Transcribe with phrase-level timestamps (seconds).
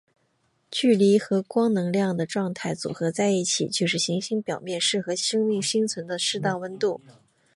[0.71, 6.99] 距离和光能量的状态组合在一起就是行星表面适合生命生存的适当温度。